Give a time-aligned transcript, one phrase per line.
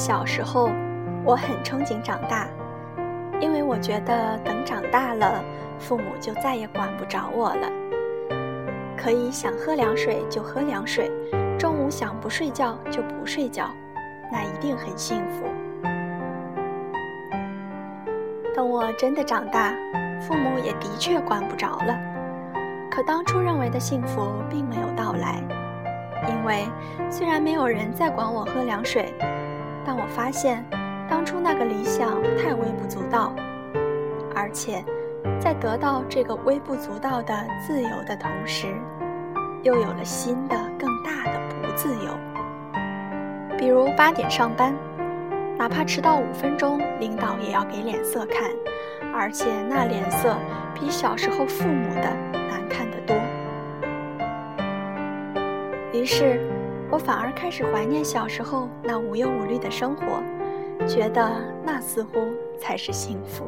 [0.00, 0.70] 小时候，
[1.26, 2.48] 我很憧憬长大，
[3.38, 5.44] 因为我觉得等长大了，
[5.78, 7.70] 父母就再也管不着我了，
[8.96, 11.10] 可以想喝凉水就喝凉水，
[11.58, 13.68] 中午想不睡觉就不睡觉，
[14.32, 15.44] 那一定很幸福。
[18.54, 19.74] 等我真的长大，
[20.18, 21.94] 父母也的确管不着了，
[22.90, 25.42] 可当初认为的幸福并没有到来。
[26.26, 26.66] 因为
[27.10, 29.14] 虽然没有人再管我喝凉水，
[29.84, 30.64] 但我发现
[31.08, 33.34] 当初那个理想太微不足道，
[34.34, 34.84] 而且
[35.40, 37.34] 在得到这个微不足道的
[37.66, 38.68] 自由的同时，
[39.62, 42.16] 又有了新的更大的不自由。
[43.58, 44.74] 比如八点上班，
[45.58, 48.50] 哪怕迟到五分钟，领导也要给脸色看，
[49.12, 50.36] 而且那脸色
[50.74, 53.16] 比小时候父母的难看得多。
[55.92, 56.40] 于是，
[56.92, 60.20] 我反而开始怀念小时候那无忧无虑的生活，
[60.88, 61.30] 觉得
[61.64, 62.10] 那似乎
[62.58, 63.46] 才是幸福。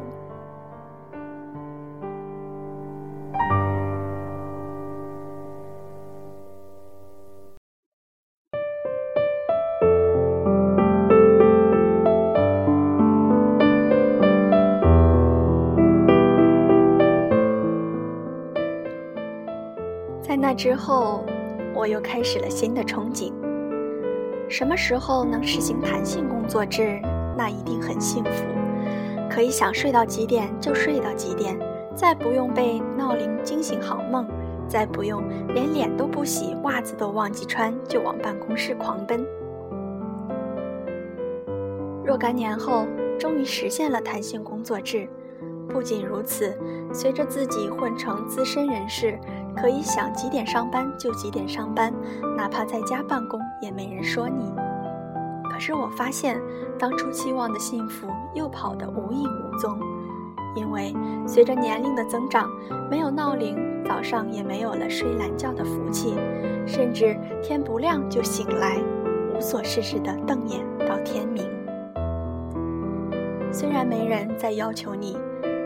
[20.21, 21.25] 在那之后。
[21.83, 23.33] 我又开始了新的憧憬。
[24.47, 26.97] 什么时候能实行弹性工作制？
[27.35, 28.45] 那一定很幸福，
[29.29, 31.59] 可以想睡到几点就睡到几点，
[31.93, 34.25] 再不用被闹铃惊醒好梦，
[34.65, 39.21] 再不用连脸都不洗、袜子都忘记穿就往办公室狂奔。
[42.05, 42.87] 若干年后，
[43.19, 45.05] 终于实现了弹性工作制。
[45.67, 46.57] 不仅如此，
[46.93, 49.19] 随着自己混成资深人士。
[49.55, 51.93] 可以想几点上班就几点上班，
[52.35, 54.51] 哪怕在家办公也没人说你。
[55.49, 56.41] 可是我发现，
[56.79, 59.77] 当初期望的幸福又跑得无影无踪，
[60.55, 60.93] 因为
[61.27, 62.49] 随着年龄的增长，
[62.89, 63.55] 没有闹铃，
[63.85, 66.15] 早上也没有了睡懒觉的福气，
[66.65, 68.81] 甚至天不亮就醒来，
[69.35, 71.47] 无所事事的瞪眼到天明。
[73.51, 75.15] 虽然没人再要求你，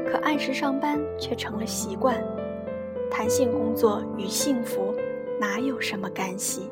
[0.06, 2.22] 可按时上班却成了习惯。
[3.10, 4.94] 弹性工作与幸福
[5.40, 6.70] 哪有什么干系？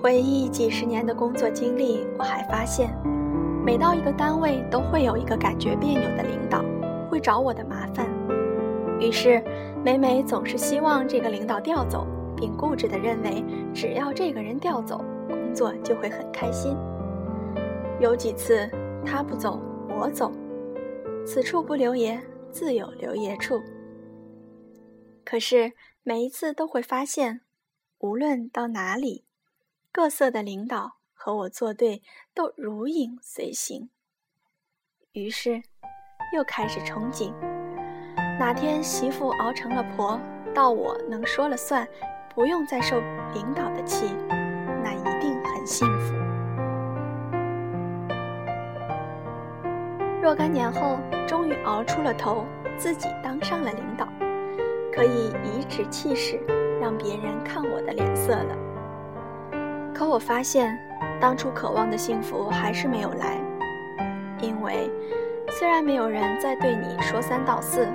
[0.00, 2.96] 回忆几十年的工作经历，我还发现，
[3.64, 6.64] 每到一个单位，都会有一个感觉别扭的领导，
[7.10, 8.06] 会找我的麻烦。
[9.00, 9.42] 于是，
[9.86, 12.04] 每每总是希望这个领导调走，
[12.36, 13.40] 并固执地认为，
[13.72, 14.98] 只要这个人调走，
[15.28, 16.76] 工作就会很开心。
[18.00, 18.68] 有几次，
[19.06, 19.60] 他不走，
[19.96, 20.32] 我走，
[21.24, 22.20] 此处不留爷，
[22.50, 23.62] 自有留爷处。
[25.24, 27.42] 可是每一次都会发现，
[27.98, 29.24] 无论到哪里，
[29.92, 32.02] 各色的领导和我作对，
[32.34, 33.88] 都如影随形。
[35.12, 35.62] 于是，
[36.34, 37.32] 又开始憧憬。
[38.38, 40.20] 哪天媳妇熬成了婆，
[40.54, 41.88] 到我能说了算，
[42.34, 43.00] 不用再受
[43.32, 44.14] 领导的气，
[44.84, 46.14] 那一定很幸福。
[50.22, 52.44] 若干年后，终于熬出了头，
[52.76, 54.06] 自己当上了领导，
[54.92, 56.38] 可以颐指气使，
[56.78, 58.56] 让别人看我的脸色了。
[59.94, 60.78] 可我发现，
[61.18, 63.38] 当初渴望的幸福还是没有来，
[64.42, 64.90] 因为
[65.48, 67.88] 虽然没有人再对你说三道四。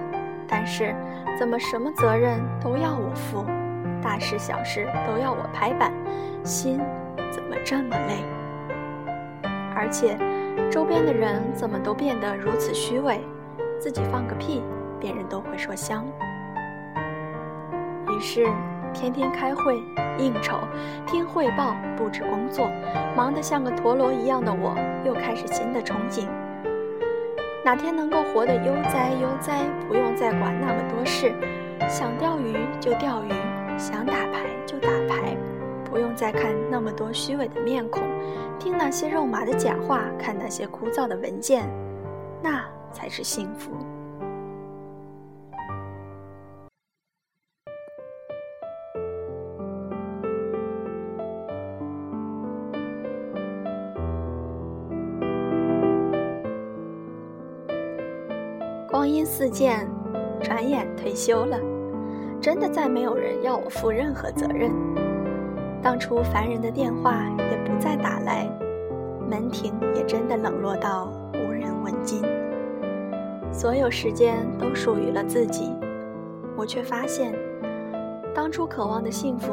[0.52, 0.94] 但是，
[1.40, 3.46] 怎么什么责任都要我负，
[4.04, 5.94] 大事小事都要我拍板，
[6.44, 6.78] 心
[7.32, 8.26] 怎么这么累？
[9.74, 10.18] 而且，
[10.70, 13.22] 周边的人怎么都变得如此虚伪，
[13.80, 14.62] 自己放个屁，
[15.00, 16.06] 别人都会说香。
[18.10, 18.46] 于是，
[18.94, 19.82] 天天开会、
[20.20, 20.60] 应酬、
[21.08, 22.70] 听汇报、布置工作，
[23.16, 24.76] 忙得像个陀螺一样的我，
[25.06, 26.28] 又开始新的憧憬。
[27.64, 31.32] 哪天能够活得悠哉悠哉，不用再管那么多事，
[31.88, 33.30] 想钓鱼就钓鱼，
[33.78, 35.38] 想打牌就打牌，
[35.86, 38.02] 不用再看那么多虚伪的面孔，
[38.58, 41.70] 听那些肉麻的假话，看那些枯燥的文件，
[42.42, 43.72] 那才是幸福。
[59.02, 59.90] 光阴似箭，
[60.44, 61.60] 转眼退休了，
[62.40, 64.72] 真的再没有人要我负任何责任。
[65.82, 68.48] 当初烦人的电话也不再打来，
[69.28, 72.22] 门庭也真的冷落到无人问津。
[73.52, 75.74] 所有时间都属于了自己，
[76.56, 77.34] 我却发现，
[78.36, 79.52] 当初渴望的幸福，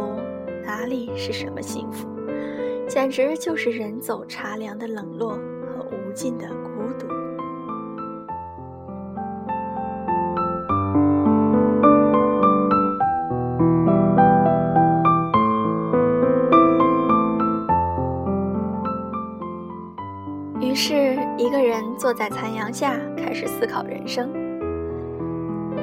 [0.62, 2.06] 哪里是什么幸福，
[2.86, 5.38] 简直就是人走茶凉的冷落
[5.70, 7.06] 和无尽的孤独。
[22.08, 24.30] 坐在残阳下，开始思考人生。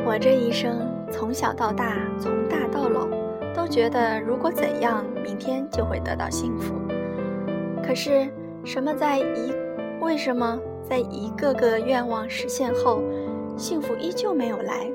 [0.08, 3.08] 我这一生从小到大，从大到老，
[3.54, 6.74] 都觉得如果怎样，明天就会得到幸福。
[7.84, 8.28] 可是，
[8.64, 9.54] 什么在一？
[10.02, 13.04] 为什么在一个个愿望实现后，
[13.56, 14.92] 幸福依旧没有来？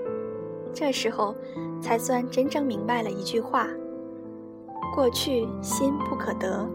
[0.75, 1.37] 这时候，
[1.81, 3.69] 才算真正明白了一句话：
[4.97, 6.69] 过去心不可得，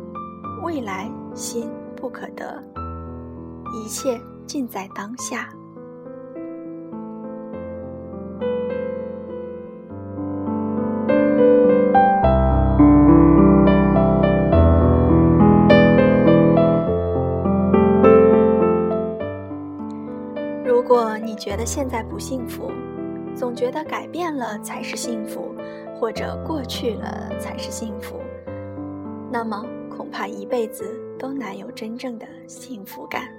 [0.64, 2.64] 未来心不可得。
[3.84, 5.50] 一切尽在当下。
[20.64, 22.72] 如果你觉得现在不幸福，
[23.36, 25.54] 总觉得改变了才是幸福，
[26.00, 28.22] 或者过去了才是幸福，
[29.32, 30.86] 那么恐怕一辈子
[31.18, 33.35] 都难有真正的幸福感。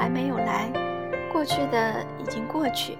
[0.00, 0.72] 还没有来，
[1.30, 2.96] 过去的已经过去。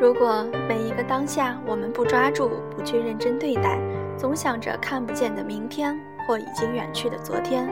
[0.00, 3.78] 如果每一个当下我们不抓住，不去认真对待，
[4.16, 5.96] 总想着看不见的明天
[6.26, 7.68] 或已经远去的昨天，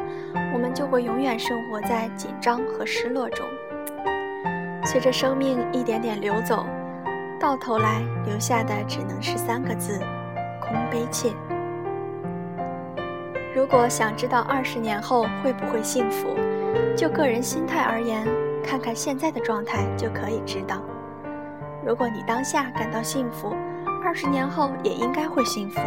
[0.55, 3.45] 我们就会永远生活在紧张和失落中。
[4.85, 6.65] 随着生命一点点流走，
[7.41, 9.99] 到头来留下的只能是三个字：
[10.61, 11.31] 空悲切。
[13.55, 16.35] 如果想知道二十年后会不会幸福？
[16.97, 18.27] 就个人心态而言，
[18.65, 20.83] 看看现在的状态就可以知道。
[21.85, 23.55] 如果你当下感到幸福，
[24.03, 25.81] 二十年后也应该会幸福。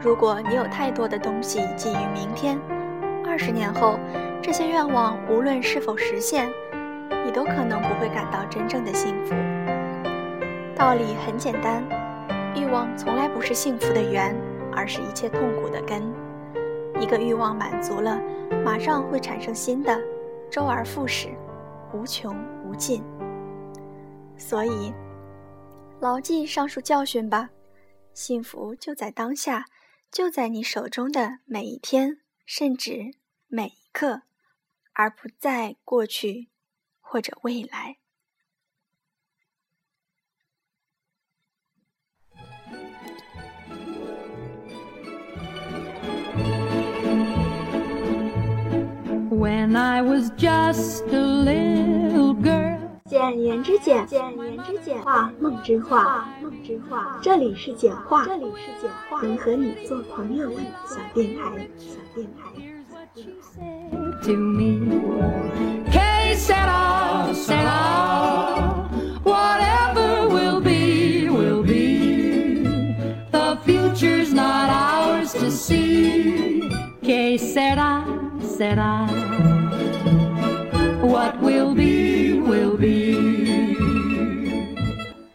[0.00, 2.58] 如果你有太多的东西寄予明天，
[3.26, 3.98] 二十年后
[4.40, 6.48] 这些愿望无论是否实现，
[7.26, 9.34] 你都可能不会感到真正的幸福。
[10.74, 11.84] 道理很简单，
[12.56, 14.34] 欲望从来不是幸福的源，
[14.74, 16.02] 而是一切痛苦的根。
[17.02, 18.16] 一个欲望满足了。
[18.64, 20.00] 马上会产生新的，
[20.48, 21.28] 周而复始，
[21.92, 22.32] 无穷
[22.64, 23.02] 无尽。
[24.38, 24.94] 所以，
[26.00, 27.50] 牢记上述教训吧。
[28.14, 29.66] 幸福就在当下，
[30.12, 33.10] 就在你手中的每一天，甚至
[33.48, 34.22] 每一刻，
[34.92, 36.50] 而不在过去
[37.00, 37.96] 或者未来。
[49.41, 52.77] When I was just a little girl。
[53.05, 57.19] 简言之简，简言之简，话梦之话，梦之话。
[57.21, 62.41] 这里是简话，这里是简话，能和你做朋友的小电台，小电台。
[64.23, 65.01] To me,
[65.91, 68.85] que sera, sera,
[69.23, 72.63] whatever will be, will be.
[73.31, 76.69] The future's not ours to see.
[77.01, 78.03] Que sera,
[78.41, 79.07] sera.
[81.22, 83.76] What will be, will be。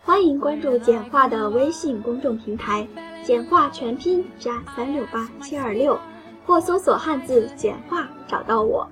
[0.04, 2.86] 欢迎关注简化的微信公众平台，
[3.24, 5.98] 简化全拼加三六八七二六，
[6.46, 8.86] 或搜索汉字简化找到我。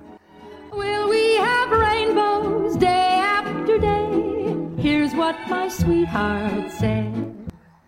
[0.72, 4.56] Will we have rainbows day after day?
[4.78, 7.25] Here's what my sweetheart said.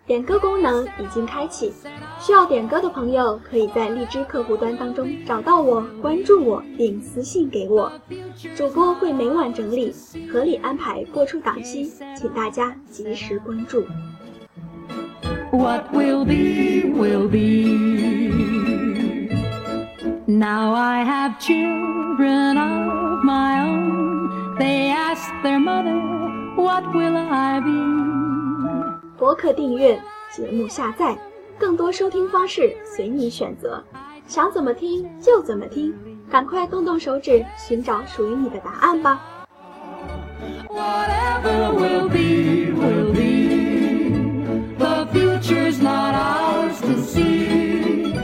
[0.08, 1.70] 点歌功能已经开启，
[2.18, 7.92] 需要点歌的朋友可以在荔枝客户端当中找到我，关注我并私信给我，
[8.56, 9.94] 主播会每晚整理，
[10.32, 13.84] 合理安排播出档期，请大家及时关注。
[15.52, 17.68] What will be, will be.
[20.26, 24.56] Now I have children of my own.
[24.58, 26.00] They ask their mother,
[26.56, 28.27] What will I be?
[29.18, 31.18] 博客订阅，节目下载，
[31.58, 33.82] 更多收听方式随你选择，
[34.28, 35.92] 想怎么听就怎么听，
[36.30, 39.20] 赶快动动手指，寻找属于你的答案吧。
[40.68, 43.48] Whatever will be, will be.
[44.78, 48.14] The future's not ours to see.